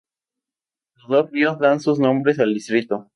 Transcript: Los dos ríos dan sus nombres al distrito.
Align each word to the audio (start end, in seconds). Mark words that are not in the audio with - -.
Los 0.97 1.09
dos 1.09 1.31
ríos 1.31 1.59
dan 1.59 1.79
sus 1.79 1.99
nombres 1.99 2.39
al 2.39 2.55
distrito. 2.55 3.07